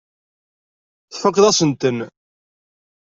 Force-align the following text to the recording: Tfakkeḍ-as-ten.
Tfakkeḍ-as-ten. 1.11 1.97